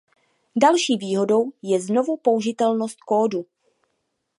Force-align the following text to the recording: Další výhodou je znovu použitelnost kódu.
Další 0.55 0.97
výhodou 0.97 1.51
je 1.61 1.81
znovu 1.81 2.17
použitelnost 2.17 2.99
kódu. 3.01 3.45